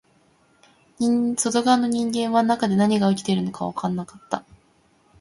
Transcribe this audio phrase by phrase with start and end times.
[0.99, 4.43] 外側の人間は中で何が起きているのかわからなかった